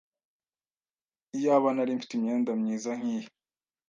Iyaba 1.37 1.69
nari 1.75 1.91
mfite 1.97 2.13
imyenda 2.15 2.51
myiza 2.61 2.91
nkiyi! 2.99 3.25